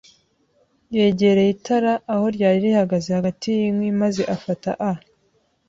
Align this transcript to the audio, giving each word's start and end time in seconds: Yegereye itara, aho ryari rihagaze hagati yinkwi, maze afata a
Yegereye 0.95 1.49
itara, 1.55 1.93
aho 2.13 2.25
ryari 2.35 2.57
rihagaze 2.65 3.09
hagati 3.17 3.45
yinkwi, 3.57 3.89
maze 4.01 4.21
afata 4.35 4.69
a 4.91 4.91